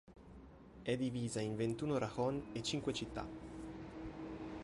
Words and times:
È 0.81 0.97
divisa 0.97 1.41
in 1.41 1.55
ventuno 1.55 1.99
rajon 1.99 2.43
e 2.53 2.63
cinque 2.63 2.91
città. 2.91 3.23